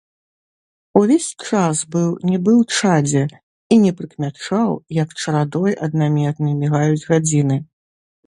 [0.99, 3.23] Увесь час быў нібы ў чадзе
[3.75, 7.57] і не прыкмячаў, як чарадой аднамернай мігаюць гадзіны.